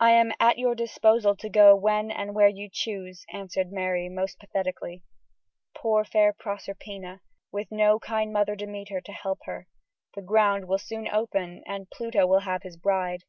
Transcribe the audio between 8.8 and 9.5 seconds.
to help